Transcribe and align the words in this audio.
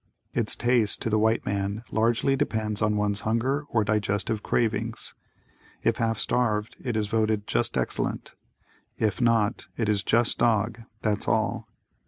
Its 0.33 0.55
taste 0.55 0.99
to 0.99 1.11
the 1.11 1.19
white 1.19 1.45
man 1.45 1.83
largely 1.91 2.35
depends 2.35 2.81
on 2.81 2.97
one's 2.97 3.19
hunger 3.19 3.65
or 3.69 3.83
digestive 3.83 4.41
cravings. 4.41 5.13
If 5.83 5.97
half 5.97 6.17
starved, 6.17 6.75
it 6.83 6.97
is 6.97 7.05
voted 7.05 7.45
"just 7.45 7.77
excellent." 7.77 8.33
If 8.97 9.21
not, 9.21 9.67
it 9.77 9.87
is 9.87 10.01
"just 10.01 10.39
dog," 10.39 10.79
that's 11.03 11.27
all. 11.27 11.67